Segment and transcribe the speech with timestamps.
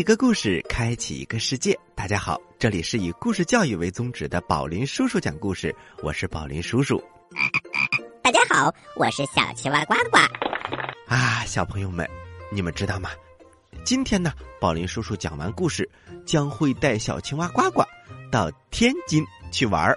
[0.00, 1.78] 一个故事，开启一个世界。
[1.94, 6.98] 大家好，这里是以故事教育为宗旨的宝林叔叔讲故事，我是宝林叔叔。
[8.22, 10.16] 大家好，我是小青蛙呱呱。
[11.06, 12.08] 啊，小朋友们，
[12.50, 13.10] 你们知道吗？
[13.84, 15.86] 今天呢，宝林叔叔讲完故事，
[16.24, 17.82] 将会带小青蛙呱呱
[18.32, 19.94] 到天津去玩儿。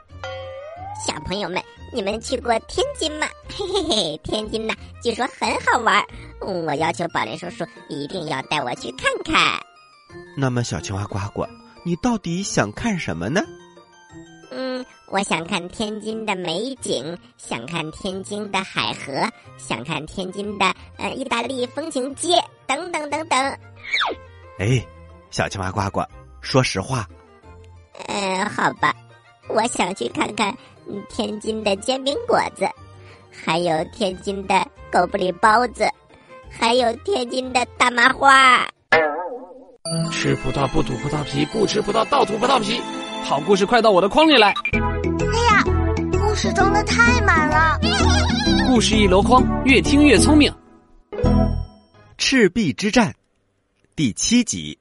[1.08, 3.28] 小朋友们，你们去过天津吗？
[3.48, 6.04] 嘿嘿嘿，天津呢， 据说很好玩。
[6.42, 9.58] 我要求宝林叔叔一定要带我去看看。
[10.36, 11.46] 那么，小青蛙呱呱，
[11.84, 13.42] 你到底想看什么呢？
[14.52, 19.12] 嗯，我想看天津的美景，想看天津的海河，
[19.58, 23.40] 想看天津的呃意大利风情街，等等等等。
[24.60, 24.86] 哎，
[25.32, 26.02] 小青蛙呱呱，
[26.42, 27.08] 说实话。
[28.08, 28.96] 嗯，好吧，
[29.48, 30.56] 我想去看看
[31.10, 32.68] 天津的煎饼果子，
[33.32, 35.88] 还有天津的狗不理包子，
[36.50, 38.68] 还有天津的大麻花。
[40.14, 42.80] 吃葡萄不吐葡萄皮，不吃葡萄倒吐葡萄皮。
[43.26, 44.54] 好故事快到我的筐里来！
[44.72, 45.64] 哎呀，
[46.22, 47.78] 故事装的太满了。
[48.66, 50.50] 故事一箩筐，越听越聪明。
[52.18, 53.14] 赤壁之战
[53.94, 54.80] 第七集，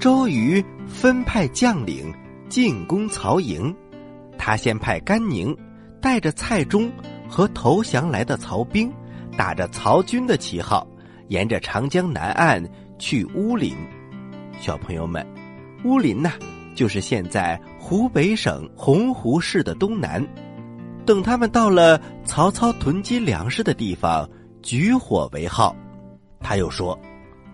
[0.00, 2.12] 周瑜分派将领
[2.48, 3.72] 进攻曹营，
[4.36, 5.56] 他先派甘宁
[6.00, 6.90] 带着蔡中
[7.28, 8.92] 和投降来的曹兵，
[9.38, 10.84] 打着曹军的旗号，
[11.28, 12.62] 沿着长江南岸
[12.98, 13.74] 去乌林。
[14.60, 15.26] 小朋友们，
[15.84, 16.32] 乌林呐，
[16.74, 20.24] 就是现在湖北省洪湖市的东南。
[21.04, 24.28] 等他们到了曹操囤积粮食的地方，
[24.62, 25.74] 举火为号。
[26.40, 26.98] 他又说：“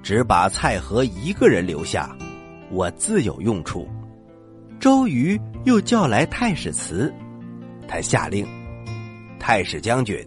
[0.03, 2.15] 只把蔡和一个人留下，
[2.71, 3.89] 我自有用处。”
[4.79, 7.13] 周瑜又叫来太史慈，
[7.89, 8.47] 他下令
[9.41, 10.25] ：“太史将军，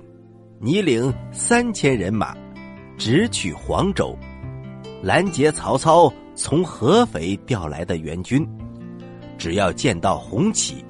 [0.60, 2.36] 你领三千人马，
[3.02, 4.16] 直取黄州，
[5.02, 8.48] 拦截曹操从合肥调来的援军。
[9.40, 10.86] 只要见到红旗，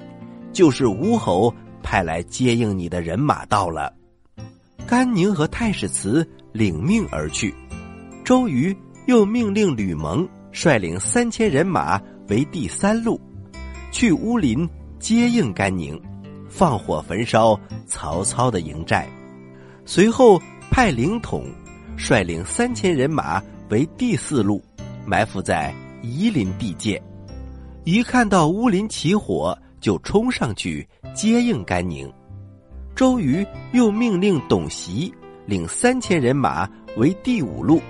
[0.52, 1.52] 就是吴侯。”
[1.82, 3.92] 派来接应你的人马到了，
[4.86, 7.52] 甘宁和太史慈领命而去。
[8.24, 8.74] 周瑜
[9.06, 13.20] 又命令吕蒙率领三千人马为第三路，
[13.90, 14.66] 去乌林
[15.00, 16.00] 接应甘宁，
[16.48, 19.08] 放火焚烧曹操的营寨。
[19.84, 20.40] 随后
[20.70, 21.46] 派凌统
[21.96, 24.62] 率领三千人马为第四路，
[25.06, 27.00] 埋伏在夷陵地界。
[27.84, 30.86] 一看到乌林起火，就冲上去。
[31.14, 32.10] 接应甘宁，
[32.96, 35.12] 周瑜又命令董袭
[35.44, 36.66] 领三千人马
[36.96, 37.82] 为第五路，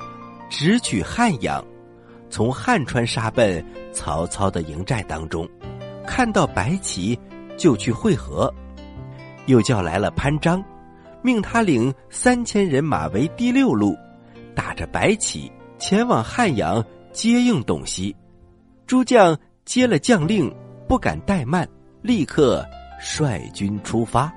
[0.51, 1.65] 直取汉阳，
[2.29, 5.49] 从汉川杀奔曹操的营寨当中。
[6.05, 7.17] 看到白旗，
[7.57, 8.53] 就去会合。
[9.47, 10.61] 又叫来了潘璋，
[11.23, 13.97] 命他领三千人马为第六路，
[14.55, 18.15] 打着白旗前往汉阳接应董袭。
[18.87, 20.53] 诸将接了将令，
[20.87, 21.69] 不敢怠慢，
[22.03, 22.65] 立刻。
[23.05, 24.33] 率军出发，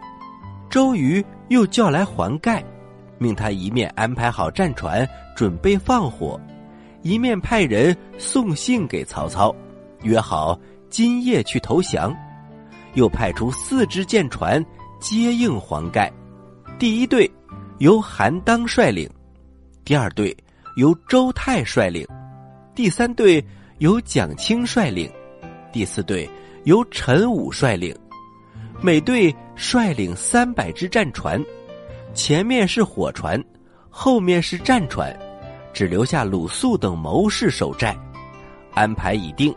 [0.71, 2.65] 周瑜又叫来黄盖，
[3.19, 6.41] 命他一面安排好战船准备放火，
[7.03, 9.55] 一面派人送信给曹操，
[10.01, 10.59] 约好
[10.89, 12.11] 今夜去投降。
[12.95, 14.65] 又派出四支舰船
[14.99, 16.11] 接应黄盖，
[16.77, 17.29] 第一队
[17.77, 19.09] 由韩当率领，
[19.85, 20.35] 第二队
[20.75, 22.05] 由周泰率领，
[22.75, 23.41] 第三队
[23.77, 25.09] 由蒋钦率领，
[25.71, 26.29] 第四队
[26.65, 27.95] 由陈武率领。
[28.81, 31.41] 每队率领三百只战船，
[32.13, 33.41] 前面是火船，
[33.89, 35.17] 后面是战船，
[35.71, 37.97] 只留下鲁肃等谋士守寨。
[38.73, 39.55] 安排已定，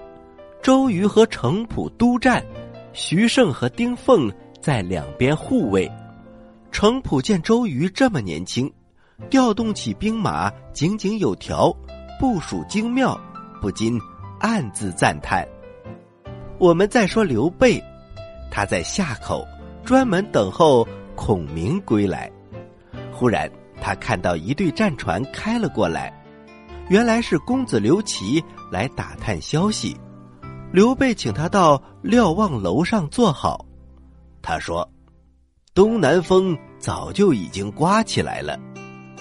[0.63, 2.41] 周瑜和程普督战，
[2.93, 5.91] 徐盛和丁奉在两边护卫。
[6.71, 8.73] 程普见周瑜这么年轻，
[9.29, 11.75] 调动起兵马井井有条，
[12.21, 13.19] 部署精妙，
[13.61, 14.01] 不禁
[14.39, 15.47] 暗自赞叹。
[16.59, 17.83] 我们再说刘备。
[18.51, 19.47] 他在夏口
[19.85, 22.31] 专门等候孔明归来，
[23.13, 23.51] 忽然
[23.81, 26.13] 他看到一队战船开了过来，
[26.89, 29.97] 原来是公子刘琦来打探消息。
[30.73, 33.65] 刘备请他到瞭望楼上坐好，
[34.43, 34.89] 他说
[35.79, 38.59] ：“东南风早就已经刮起来了，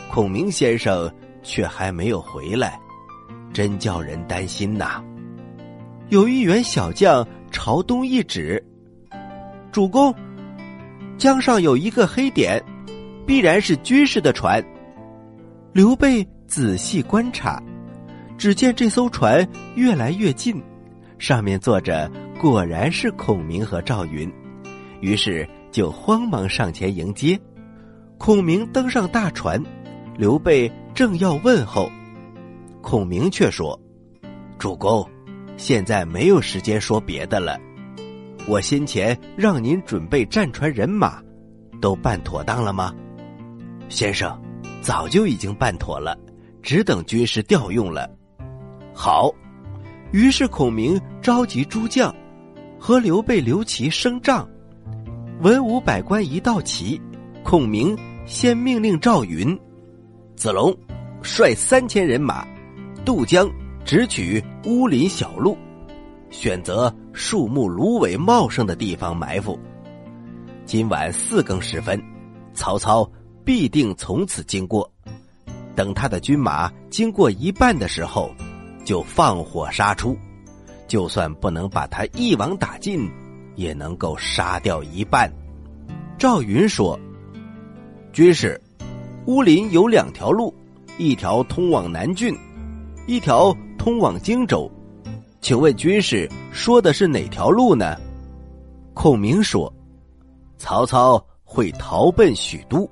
[0.09, 1.07] 孔明先生
[1.43, 2.79] 却还没有回来，
[3.53, 4.99] 真叫人担心呐。”
[6.09, 8.59] 有一员小将朝东一指。
[9.71, 10.11] 主公，
[11.15, 12.59] 江上有一个黑点，
[13.23, 14.59] 必然是军事的船。
[15.73, 17.61] 刘备仔细观察，
[18.35, 20.59] 只见这艘船越来越近，
[21.19, 22.11] 上面坐着
[22.41, 24.27] 果然是孔明和赵云，
[25.01, 27.39] 于是就慌忙上前迎接。
[28.17, 29.61] 孔明登上大船，
[30.17, 31.89] 刘备正要问候，
[32.81, 33.79] 孔明却说
[34.57, 35.07] ：“主公，
[35.55, 37.59] 现在没有时间说别的了。
[38.47, 41.21] 我先前让您准备战船人马，
[41.79, 42.93] 都办妥当了吗？”
[43.87, 44.41] 先生，
[44.81, 46.17] 早就已经办妥了，
[46.63, 48.09] 只等军师调用了。
[48.93, 49.31] 好，
[50.11, 52.13] 于是孔明召集诸将，
[52.79, 54.49] 和刘备、刘琦升帐。
[55.39, 56.99] 文武百官一到齐，
[57.43, 57.95] 孔明
[58.25, 59.55] 先命令赵云、
[60.35, 60.75] 子龙
[61.21, 62.43] 率三千人马
[63.05, 63.47] 渡江，
[63.85, 65.55] 直取乌林小路，
[66.31, 69.59] 选择树木芦苇茂盛的地方埋伏。
[70.65, 72.01] 今晚四更时分，
[72.55, 73.07] 曹操
[73.45, 74.91] 必定从此经过。
[75.75, 78.31] 等他的军马经过一半的时候，
[78.83, 80.17] 就放火杀出。
[80.87, 83.07] 就算不能把他一网打尽。
[83.57, 85.29] 也能够杀掉一半。
[86.17, 86.97] 赵云说
[88.13, 88.59] ：“军师，
[89.25, 90.55] 乌林有两条路，
[90.97, 92.33] 一条通往南郡，
[93.05, 94.71] 一条通往荆州。
[95.41, 97.97] 请问军师说的是哪条路呢？”
[98.95, 99.71] 孔明说
[100.57, 102.89] ：“曹操会逃奔许都，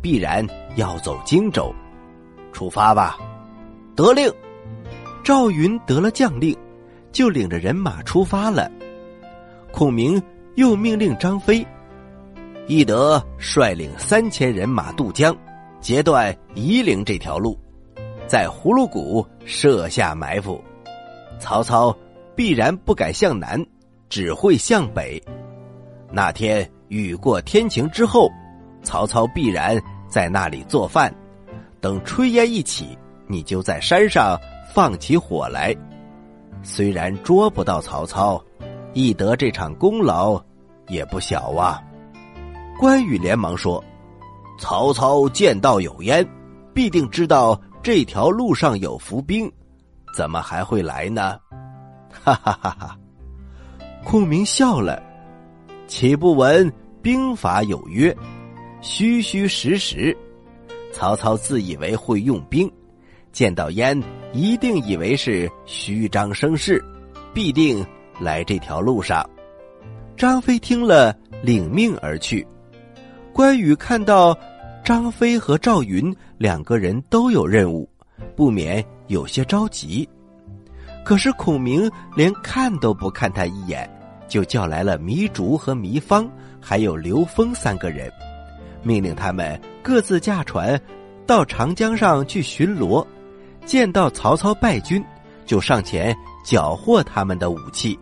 [0.00, 0.46] 必然
[0.76, 1.74] 要走荆州。
[2.52, 3.18] 出发吧！”
[3.96, 4.32] 得令。
[5.22, 6.54] 赵云得了将令，
[7.10, 8.70] 就领着人马出发了。
[9.74, 10.22] 孔明
[10.54, 11.66] 又命令张飞、
[12.68, 15.36] 翼德率领三千人马渡江，
[15.80, 17.58] 截断夷陵这条路，
[18.28, 20.62] 在葫芦谷设下埋伏。
[21.40, 21.92] 曹操
[22.36, 23.60] 必然不敢向南，
[24.08, 25.20] 只会向北。
[26.08, 28.30] 那天雨过天晴之后，
[28.84, 31.12] 曹操必然在那里做饭。
[31.80, 32.96] 等炊烟一起，
[33.26, 34.38] 你就在山上
[34.72, 35.74] 放起火来。
[36.62, 38.40] 虽然捉不到曹操。
[38.94, 40.40] 翼德这场功劳
[40.86, 41.82] 也不小啊！
[42.78, 43.82] 关羽连忙说
[44.56, 46.24] ：“曹操见到有烟，
[46.72, 49.50] 必定知道这条路上有伏兵，
[50.16, 51.36] 怎么还会来呢？”
[52.22, 52.98] 哈哈哈哈！
[54.04, 55.02] 孔明笑了
[55.88, 58.16] ：“岂不闻兵法有曰，
[58.80, 60.16] 虚虚实实？
[60.92, 62.70] 曹操自以为会用兵，
[63.32, 64.00] 见到烟
[64.32, 66.80] 一定以为是虚张声势，
[67.32, 67.84] 必定。”
[68.20, 69.24] 来这条路上，
[70.16, 72.46] 张飞听了，领命而去。
[73.32, 74.36] 关羽看到
[74.84, 77.88] 张飞和赵云两个人都有任务，
[78.36, 80.08] 不免有些着急。
[81.04, 83.88] 可是孔明连看都不看他一眼，
[84.28, 86.30] 就叫来了糜竺和糜芳，
[86.60, 88.10] 还有刘封三个人，
[88.82, 90.80] 命令他们各自驾船
[91.26, 93.06] 到长江上去巡逻，
[93.66, 95.04] 见到曹操败军，
[95.44, 97.98] 就上前缴获他们的武器。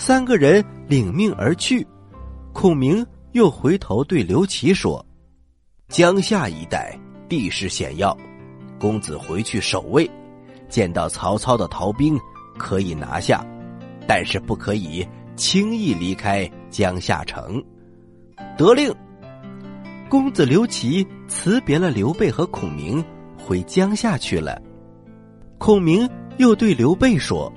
[0.00, 1.86] 三个人领命而去，
[2.54, 5.04] 孔明又回头对刘琦说
[5.92, 8.16] ：“江夏一带地势险要，
[8.78, 10.10] 公子回去守卫，
[10.70, 12.18] 见到曹操的逃兵
[12.56, 13.44] 可以拿下，
[14.08, 17.62] 但是不可以轻易离开江夏城。”
[18.56, 18.90] 得令。
[20.08, 23.04] 公子刘琦辞别了刘备和孔明，
[23.36, 24.58] 回江夏去了。
[25.58, 27.52] 孔明又对刘备说：“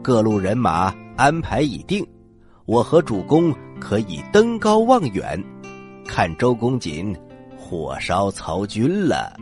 [0.00, 2.02] 各路人马。”安排已定，
[2.64, 5.38] 我和主公可以登高望远，
[6.06, 7.14] 看周公瑾
[7.58, 9.38] 火烧曹军了。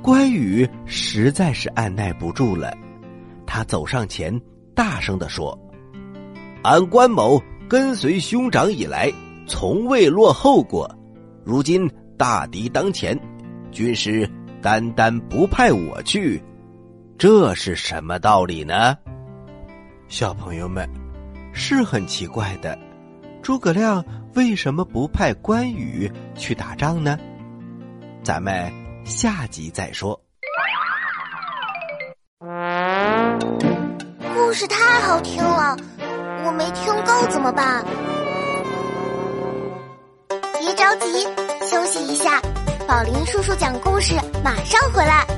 [0.00, 2.74] 关羽实在是按耐不住了，
[3.44, 4.34] 他走上前，
[4.74, 5.56] 大声的说
[6.64, 9.12] ：“俺关某跟随兄长以来，
[9.46, 10.90] 从未落后过。
[11.44, 13.14] 如今大敌当前，
[13.70, 14.26] 军师
[14.62, 16.42] 单单不派我去，
[17.18, 18.96] 这是什么道理呢？”
[20.08, 20.88] 小朋友们，
[21.52, 22.76] 是很奇怪的，
[23.42, 24.02] 诸葛亮
[24.34, 27.18] 为什么不派关羽去打仗呢？
[28.24, 28.72] 咱们
[29.04, 30.18] 下集再说。
[34.34, 35.76] 故事太好听了，
[36.42, 37.84] 我没听够怎么办？
[40.58, 41.22] 别着急，
[41.70, 42.40] 休息一下，
[42.88, 45.37] 宝林叔叔讲故事马上回来。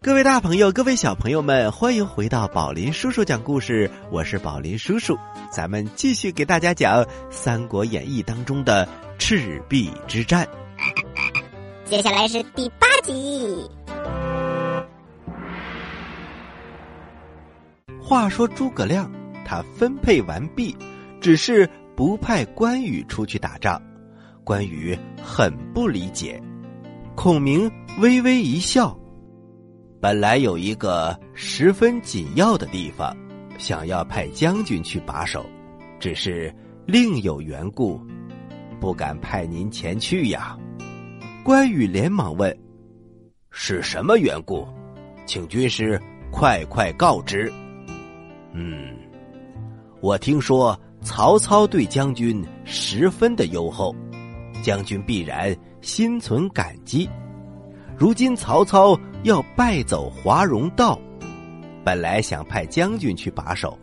[0.00, 3.90] 各位大朋友，各位小朋友们，欢迎回到宝林叔叔讲故事。
[4.12, 5.18] 我是宝林叔叔，
[5.50, 8.88] 咱们继续给大家讲《三国演义》当中的
[9.18, 10.46] 赤壁之战。
[11.84, 13.68] 接下来是第八集。
[18.00, 19.10] 话说诸葛亮
[19.44, 20.76] 他分配完毕，
[21.20, 23.82] 只是不派关羽出去打仗。
[24.44, 26.40] 关羽很不理解，
[27.16, 28.96] 孔明微微一笑。
[30.00, 33.16] 本来有一个十分紧要的地方，
[33.58, 35.44] 想要派将军去把守，
[35.98, 36.54] 只是
[36.86, 38.00] 另有缘故，
[38.78, 40.56] 不敢派您前去呀。
[41.42, 42.56] 关羽连忙问
[43.50, 44.68] ：“是什么缘故？
[45.26, 46.00] 请军师
[46.30, 47.52] 快快告知。”
[48.54, 48.96] 嗯，
[50.00, 53.92] 我听说曹操对将军十分的优厚，
[54.62, 57.10] 将军必然心存感激。
[57.98, 60.96] 如今曹操要败走华容道，
[61.84, 63.76] 本来想派将军去把守，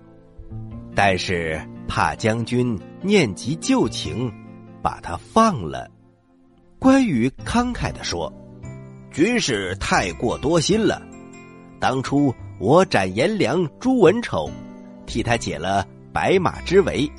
[0.95, 4.31] 但是怕将军念及旧情，
[4.81, 5.91] 把他放了。
[6.79, 8.31] 关羽慷慨的说
[9.11, 11.01] ：“军师太过多心了。
[11.77, 14.49] 当初我斩颜良、诛文丑，
[15.05, 17.11] 替他解了白马之围，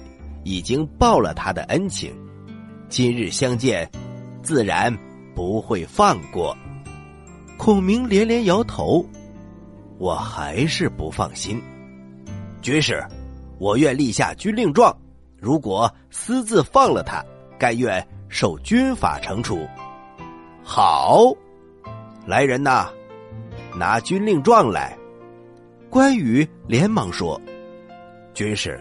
[0.45, 2.11] 已经报了他的恩情。
[2.89, 3.87] 今日相见，
[4.43, 4.91] 自然
[5.35, 6.57] 不会放过。”
[7.57, 9.05] 孔明连连摇头，
[9.99, 11.61] 我还是不放心。
[12.61, 13.03] 军师，
[13.59, 14.97] 我愿立下军令状，
[15.41, 17.25] 如果私自放了他，
[17.59, 19.67] 甘愿受军法惩处。
[20.63, 21.33] 好，
[22.27, 22.89] 来人呐，
[23.77, 24.97] 拿军令状来。
[25.89, 27.41] 关羽连忙说
[28.35, 28.79] ：“军师，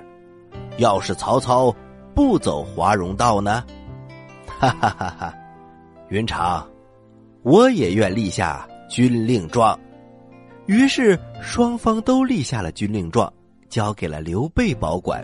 [0.77, 1.73] 要是曹操
[2.13, 3.63] 不走华容道呢？”
[4.59, 5.33] 哈哈哈哈！
[6.09, 6.67] 云长。
[7.45, 9.79] 我也愿立下军令状，
[10.65, 13.31] 于是双方都立下了军令状，
[13.69, 15.23] 交给了刘备保管。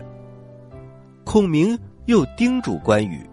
[1.24, 1.76] 孔明
[2.06, 3.28] 又叮嘱关羽：“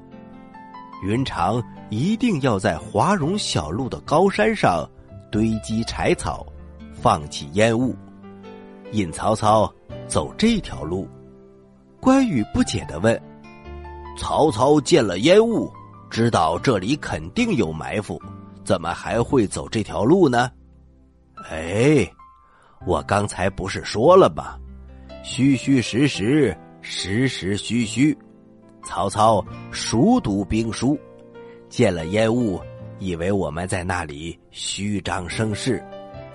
[1.05, 4.89] 云长一定要在华容小路的高山上
[5.31, 6.43] 堆积柴草，
[6.91, 7.95] 放起烟雾，
[8.91, 9.71] 引曹操
[10.07, 11.07] 走这条路。”
[12.01, 13.21] 关羽不解的问
[14.17, 15.71] ：“曹操见了烟雾，
[16.09, 18.19] 知道这里肯定有埋伏。”
[18.63, 20.51] 怎么还会走这条路呢？
[21.49, 22.07] 哎，
[22.85, 24.57] 我刚才不是说了吗？
[25.23, 28.17] 虚虚实实，实实虚虚。
[28.83, 30.97] 曹操熟读兵书，
[31.67, 32.59] 见了烟雾，
[32.99, 35.83] 以为我们在那里虚张声势，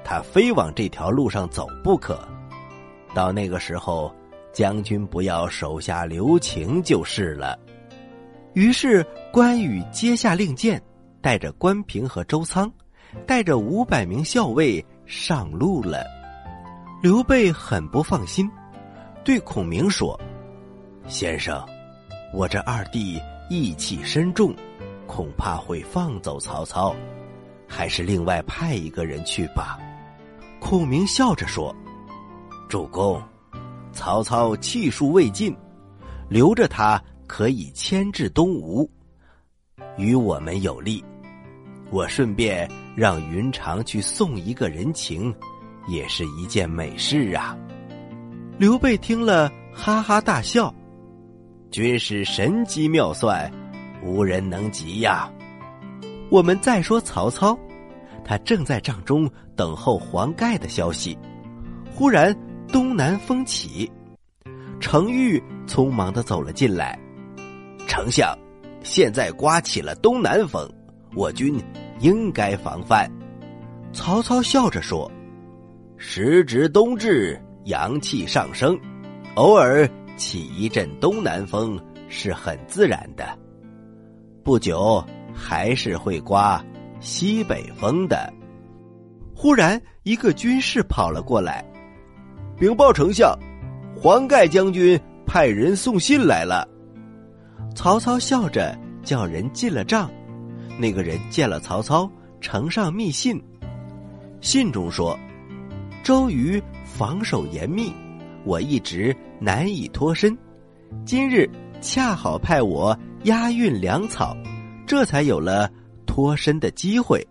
[0.05, 2.19] 他非往这条路上走不可。
[3.15, 4.15] 到那个时候，
[4.53, 7.59] 将军不要手下留情就是了。
[8.53, 10.81] 于是关羽接下令箭。
[11.25, 12.71] 带着关平和周仓，
[13.27, 16.05] 带着五百名校尉上路了。
[17.03, 18.47] 刘备很不放心，
[19.25, 20.21] 对孔明说
[21.09, 21.67] ：“先生，
[22.35, 24.55] 我这二弟义气深重，
[25.07, 26.95] 恐怕会放走曹操，
[27.67, 29.79] 还是另外派一个人去吧。”
[30.61, 31.75] 孔明笑着说
[32.69, 33.19] ：“主公，
[33.95, 35.57] 曹操气数未尽，
[36.29, 38.87] 留着他可以牵制东吴，
[39.97, 41.03] 与我们有利。”
[41.95, 45.33] 我顺便让云长去送一个人情，
[45.87, 47.57] 也是一件美事啊。
[48.59, 50.75] 刘备听了，哈哈大笑
[51.71, 53.49] ：“军师神机妙算，
[54.03, 55.31] 无人能及呀。”
[56.31, 57.57] 我们再说曹操，
[58.25, 61.17] 他正在帐中等候黄盖的消息，
[61.95, 62.37] 忽然
[62.73, 63.89] 东南风起，
[64.81, 66.99] 程昱匆忙的走了进来
[67.87, 68.37] ：“丞相，
[68.83, 70.69] 现在刮起了东南风，
[71.15, 71.57] 我军。”
[72.01, 73.11] 应该防范。
[73.93, 75.11] 曹操笑着说
[75.97, 78.79] ：“时值冬至，阳气上升，
[79.37, 83.39] 偶尔起一阵东南风是很自然的。
[84.43, 86.63] 不久还是会刮
[87.01, 88.33] 西北风的。”
[89.35, 91.65] 忽然，一个军士跑了过来，
[92.57, 93.37] 禀报丞相
[93.95, 96.67] ：“黄盖将军派人送信来了。”
[97.75, 100.11] 曹操笑着叫人进了帐。
[100.79, 103.43] 那个人见了曹操，呈上密信。
[104.41, 105.19] 信中说
[106.05, 107.93] ：“周瑜防守严密，
[108.45, 110.37] 我一直难以脱身。
[111.07, 111.49] 今日
[111.81, 114.37] 恰好派我押运粮草，
[114.87, 115.71] 这才有了
[116.07, 117.27] 脱身的机会。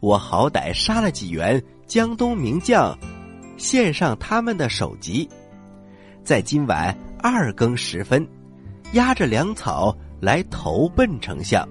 [0.00, 2.98] 我好歹杀了几员江东名将，
[3.56, 5.28] 献上他们的首级。
[6.24, 8.26] 在今晚二更时分，
[8.92, 11.66] 押着粮草来投奔丞相。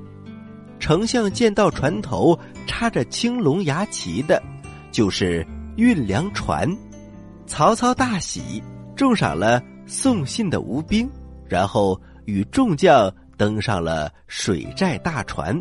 [0.84, 2.38] 丞相见到船头
[2.68, 4.44] 插着青龙牙旗的，
[4.92, 5.48] 就是
[5.78, 6.70] 运粮船。
[7.48, 8.62] 曹操大喜，
[8.94, 11.10] 重赏了送信的吴兵，
[11.48, 15.58] 然后与众将登上了水寨大船，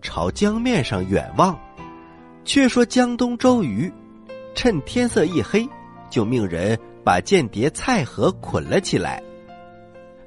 [0.00, 1.54] 朝江面上远望。
[2.42, 3.92] 却说江东周瑜，
[4.54, 5.68] 趁天色一黑，
[6.08, 9.22] 就命人把间谍蔡和捆了起来。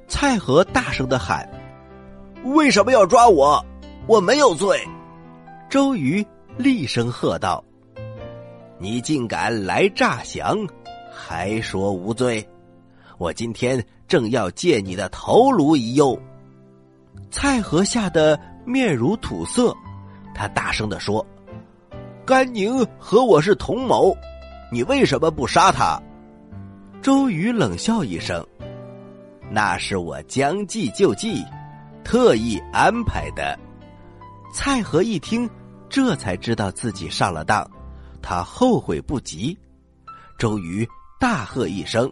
[0.06, 1.44] 蔡和大声的喊
[2.54, 3.60] ：“为什么要抓我？
[4.08, 4.82] 我没有罪！”
[5.70, 7.62] 周瑜厉声喝道
[8.80, 10.66] ：“你竟敢来诈降！”
[11.12, 12.48] 还说无罪，
[13.18, 16.18] 我今天正要借你的头颅一用。
[17.30, 19.76] 蔡和吓得面如土色，
[20.34, 21.24] 他大声的说
[22.24, 24.16] ：“甘宁和我是同谋，
[24.72, 26.00] 你为什么不杀他？”
[27.02, 28.42] 周瑜冷笑一声
[29.50, 31.44] ：“那是我将计就计，
[32.02, 33.58] 特意安排的。”
[34.52, 35.48] 蔡和一听，
[35.88, 37.68] 这才知道自己上了当，
[38.22, 39.56] 他后悔不及。
[40.38, 40.88] 周瑜。
[41.20, 42.08] 大喝一声：“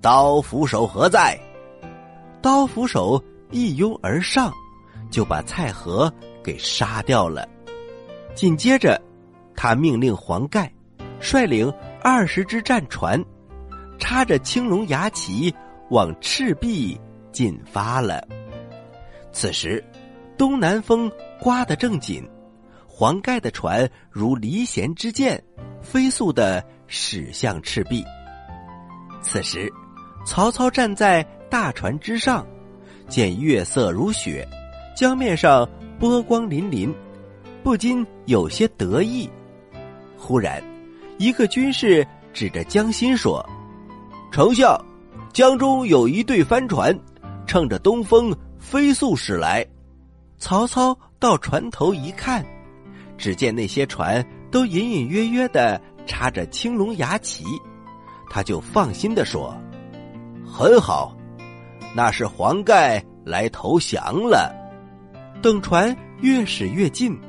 [0.00, 1.38] 刀斧手何在？”
[2.40, 4.50] 刀斧手一拥而上，
[5.10, 6.10] 就把蔡和
[6.42, 7.46] 给杀掉了。
[8.34, 8.98] 紧接着，
[9.54, 10.72] 他命令黄盖
[11.20, 11.70] 率领
[12.02, 13.22] 二十只战船，
[13.98, 15.54] 插着青龙牙旗
[15.90, 16.98] 往赤壁
[17.32, 18.26] 进发了。
[19.30, 19.84] 此时，
[20.36, 22.22] 东南风刮得正紧，
[22.86, 25.42] 黄盖的船如离弦之箭，
[25.82, 26.64] 飞速的。
[26.88, 28.04] 驶向赤壁。
[29.20, 29.68] 此时，
[30.24, 31.20] 曹操站在
[31.50, 32.46] 大船之上，
[33.08, 34.46] 见月色如雪，
[34.96, 35.68] 江面上
[35.98, 36.94] 波光粼粼，
[37.60, 39.28] 不禁有些得意。
[40.16, 40.62] 忽然，
[41.18, 43.44] 一个军士指着江心说
[44.30, 44.80] ：“丞相，
[45.32, 46.96] 江中有一对帆船，
[47.48, 49.66] 乘着东风飞速驶来。”
[50.38, 52.44] 曹操到船头一看，
[53.16, 55.80] 只见那些船都隐隐约约的。
[56.08, 57.44] 插着青龙牙旗，
[58.30, 59.52] 他就放心的说
[60.46, 61.16] ：“很好，
[61.96, 64.54] 那是黄盖来投降了。”
[65.42, 67.20] 等船越驶越近，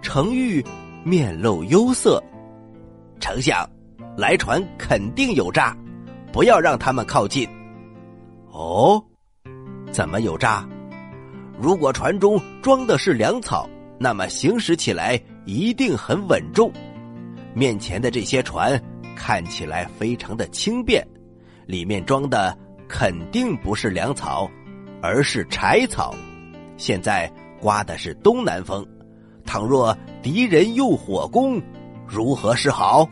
[0.00, 0.64] 程昱
[1.04, 2.18] 面露忧色
[3.20, 3.68] ：“丞相，
[4.16, 5.76] 来船肯定有诈，
[6.32, 7.46] 不要让他们靠近。
[8.52, 9.04] ”“哦，
[9.92, 10.66] 怎么有诈？
[11.58, 16.72] 如果船中装的是粮草，那么行驶起来一定很稳重。”
[17.54, 18.80] 面前的这些船
[19.14, 21.06] 看起来非常的轻便，
[21.66, 22.56] 里面装的
[22.88, 24.50] 肯定不是粮草，
[25.00, 26.14] 而是柴草。
[26.76, 28.84] 现在刮的是东南风，
[29.46, 31.62] 倘若敌人用火攻，
[32.08, 33.08] 如何是好？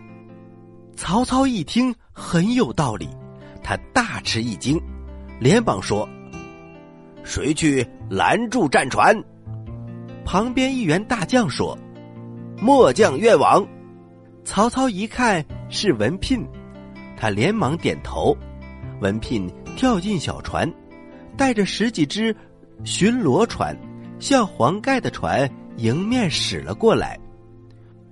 [0.96, 3.08] 曹操一听很有道理，
[3.62, 4.80] 他大吃一惊，
[5.38, 6.08] 连忙说
[7.22, 9.16] ：“谁去拦住战船？”
[10.22, 11.76] 旁边一员大将说
[12.60, 13.66] ：“末将愿往。”
[14.44, 16.46] 曹操一看是文聘，
[17.16, 18.36] 他连忙点头。
[19.00, 20.70] 文聘跳进小船，
[21.36, 22.36] 带着十几只
[22.84, 23.76] 巡逻船，
[24.18, 27.18] 向黄盖的船迎面驶了过来。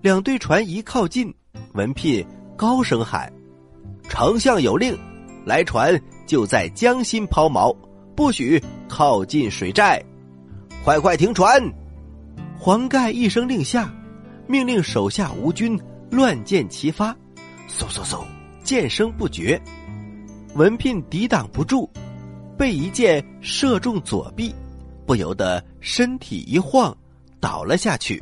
[0.01, 1.33] 两队船一靠近，
[1.75, 3.31] 文聘高声喊
[4.09, 4.99] ：“丞相有令，
[5.45, 7.77] 来船就在江心抛锚，
[8.17, 10.03] 不许靠近水寨，
[10.85, 11.63] 快快停船！”
[12.59, 13.91] 黄盖一声令下，
[14.49, 15.81] 命令手下吴军。
[16.11, 17.13] 乱箭齐发，
[17.69, 18.25] 嗖嗖嗖，
[18.65, 19.63] 箭声不绝。
[20.57, 21.89] 文聘抵挡不住，
[22.59, 24.53] 被一箭射中左臂，
[25.07, 26.93] 不由得身体一晃，
[27.39, 28.21] 倒了下去。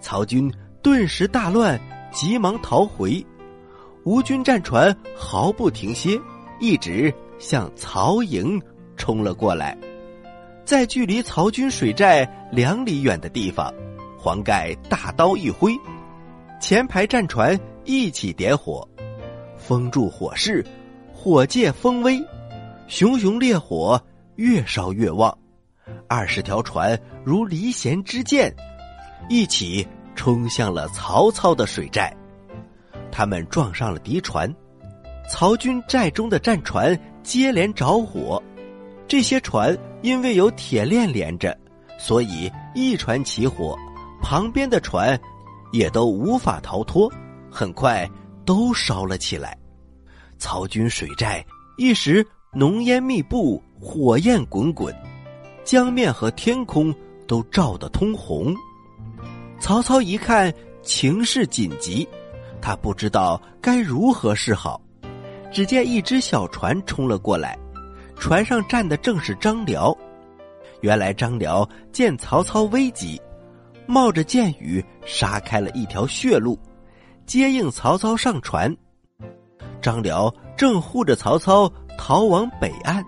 [0.00, 0.48] 曹军
[0.80, 1.76] 顿时大乱，
[2.12, 3.26] 急忙逃回。
[4.04, 6.16] 吴军战船毫不停歇，
[6.60, 8.62] 一直向曹营
[9.00, 9.74] 冲了过来。
[10.66, 13.72] 在距离曹军水寨两里远的地方，
[14.18, 15.72] 黄盖大刀一挥。
[16.60, 18.86] 前排战船一起点火，
[19.56, 20.62] 风助火势，
[21.14, 22.22] 火借风威，
[22.86, 24.00] 熊熊烈火
[24.36, 25.36] 越烧越旺。
[26.06, 28.54] 二十条船如离弦之箭，
[29.30, 32.14] 一起冲向了曹操的水寨。
[33.10, 34.54] 他们撞上了敌船，
[35.28, 38.40] 曹军寨中的战船接连着火。
[39.10, 41.58] 这些船因为有铁链连着，
[41.98, 43.76] 所以一船起火，
[44.22, 45.20] 旁边的船。
[45.72, 47.08] 也都无法逃脱，
[47.48, 48.08] 很快
[48.44, 49.56] 都烧了起来。
[50.36, 51.44] 曹军水寨
[51.78, 54.92] 一时浓烟密布，火焰滚滚，
[55.64, 56.92] 江面和天空
[57.26, 58.52] 都照得通红。
[59.60, 62.08] 曹操一看情势紧急，
[62.60, 64.80] 他不知道该如何是好。
[65.52, 67.56] 只见一只小船冲了过来，
[68.20, 69.96] 船上站的正是张辽。
[70.82, 73.20] 原来张辽见曹操危急，
[73.86, 76.56] 冒着箭雨杀开了一条血路，
[77.26, 78.74] 接应曹操上船。
[79.80, 83.02] 张辽正护着曹操逃往北岸，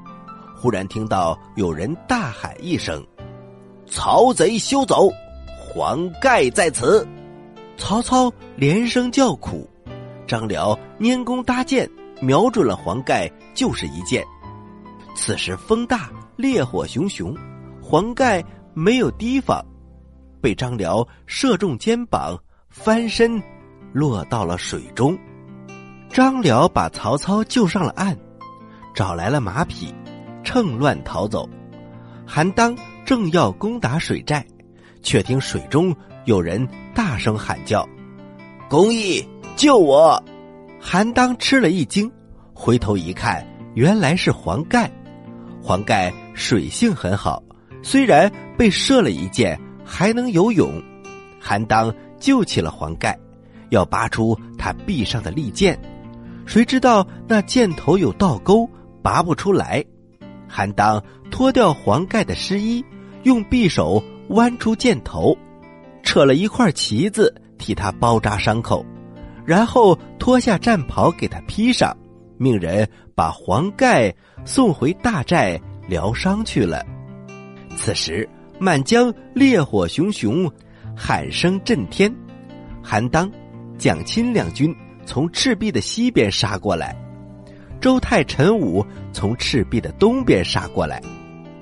[0.57, 3.05] 忽然听到有人大喊一声
[3.87, 5.11] ：“曹贼休走，
[5.59, 7.07] 黄盖在此！”
[7.77, 9.69] 曹操连声叫苦，
[10.27, 11.89] 张辽拈弓搭箭。
[12.21, 14.25] 瞄准了黄盖，就是一箭。
[15.15, 17.37] 此时风大，烈火熊熊，
[17.81, 18.45] 黄盖
[18.75, 19.65] 没有提防，
[20.41, 22.37] 被张辽射中肩膀，
[22.71, 23.41] 翻身
[23.93, 25.17] 落到了水中。
[26.09, 28.17] 张辽把曹操救上了岸，
[28.95, 29.95] 找来了马匹，
[30.43, 31.49] 趁乱逃走。
[32.27, 34.45] 韩当正要攻打水寨，
[35.03, 35.95] 却听水中
[36.25, 37.87] 有人大声喊叫
[38.69, 40.23] ：“公义，救我！”
[40.81, 42.11] 韩当吃了一惊，
[42.55, 44.91] 回头一看，原来是黄盖。
[45.63, 47.43] 黄盖水性很好，
[47.83, 50.83] 虽然被射了一箭，还能游泳。
[51.41, 53.17] 韩当救起了黄盖，
[53.71, 55.79] 要拔出他臂上的利剑，
[56.47, 58.69] 谁知道那箭头有倒钩，
[59.03, 59.85] 拔不出来。
[60.49, 62.85] 韩当脱掉黄盖的湿衣，
[63.23, 65.37] 用匕首弯出箭头，
[66.03, 68.85] 扯了一块旗子替他包扎伤口。
[69.45, 71.97] 然后脱下战袍给他披上，
[72.37, 74.15] 命人把黄盖
[74.45, 76.85] 送回大寨疗伤去了。
[77.77, 78.29] 此时
[78.59, 80.51] 满江烈火熊熊，
[80.97, 82.15] 喊声震天。
[82.83, 83.31] 韩当、
[83.79, 84.75] 蒋钦两军
[85.07, 86.97] 从赤壁的西边杀过来，
[87.81, 91.03] 周泰、陈武从赤壁的东边杀过来，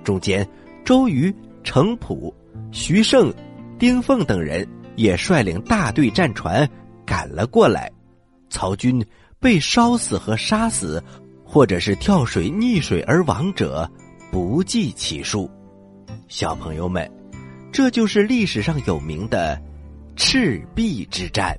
[0.03, 0.47] 中间
[0.85, 2.35] 周瑜、程普、
[2.73, 3.33] 徐盛、
[3.79, 4.67] 丁奉等人
[4.97, 6.69] 也率领大队战船。
[7.07, 7.91] 赶了过来，
[8.51, 9.05] 曹军
[9.41, 11.03] 被烧死和杀死，
[11.51, 13.91] 或者是跳水溺水而亡者
[14.31, 15.51] 不计其数。
[16.29, 17.11] 小朋友们，
[17.73, 19.61] 这就是历史上有名的
[20.15, 21.59] 赤壁之战。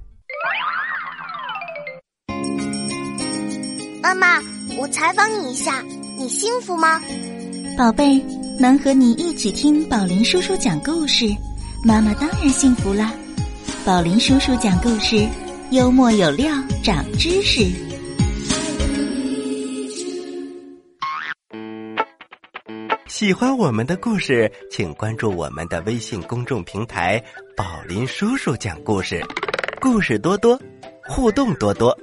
[4.02, 4.42] 妈妈，
[4.78, 5.84] 我采访你一下，
[6.18, 7.02] 你幸福吗？
[7.78, 8.24] 宝贝，
[8.58, 11.26] 能和你一起听宝林叔叔讲故事，
[11.84, 13.12] 妈妈当然幸福啦。
[13.84, 15.28] 宝林叔叔讲故事，
[15.72, 17.91] 幽默有料，长知识。
[23.22, 27.24] 喜欢我们的故事，请关注我们的微信公众平台
[27.56, 29.24] “宝林叔叔讲故事”，
[29.80, 30.60] 故事多多，
[31.04, 31.96] 互动多多，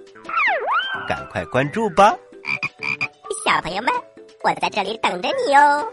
[1.09, 2.17] 赶快关注吧！
[3.45, 3.93] 小朋友们，
[4.45, 5.85] 我在这里等着你哦。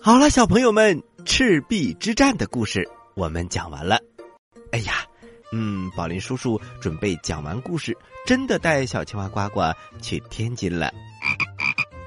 [0.00, 2.84] 好了，小朋友们，赤壁之战的故事。
[3.14, 4.00] 我们讲完了，
[4.72, 5.06] 哎呀，
[5.52, 9.60] 嗯，宝林叔叔准备讲完故事，真的带小青蛙呱呱
[10.02, 10.92] 去天津了。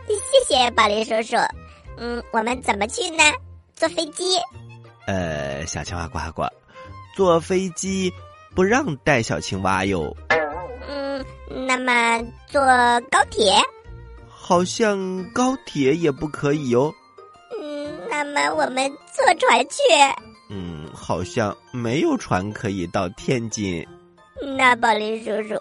[0.31, 1.37] 谢谢宝林叔叔。
[1.97, 3.23] 嗯，我们怎么去呢？
[3.75, 4.37] 坐飞机？
[5.05, 6.43] 呃，小青蛙呱呱，
[7.15, 8.11] 坐飞机
[8.55, 10.15] 不让带小青蛙哟。
[10.87, 11.23] 嗯，
[11.67, 12.61] 那么坐
[13.11, 13.53] 高铁？
[14.27, 16.93] 好像高铁也不可以哟。
[17.61, 19.77] 嗯，那么我们坐船去？
[20.49, 23.85] 嗯，好像没有船可以到天津。
[24.57, 25.55] 那宝林叔叔，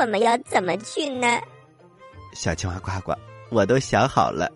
[0.00, 1.40] 我们要怎么去呢？
[2.34, 3.14] 小青蛙呱呱，
[3.50, 4.50] 我都想好了，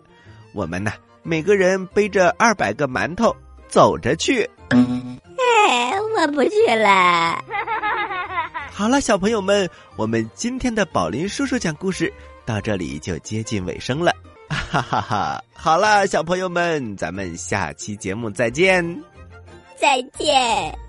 [0.53, 0.91] 我们呢，
[1.23, 3.35] 每个人背着二百个馒头，
[3.67, 4.49] 走着去。
[4.69, 7.43] 哎， 我不去了。
[8.71, 12.11] 好了，小朋友们，我们今天的宝林叔叔讲故事
[12.45, 14.13] 到这里就接近尾声了。
[14.49, 15.43] 哈哈哈！
[15.53, 19.03] 好了，小朋友们，咱们下期节目再见。
[19.77, 20.79] 再见。